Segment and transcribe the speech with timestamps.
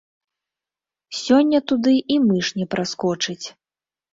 [1.17, 3.41] Сёння туды і мыш не праскочыць.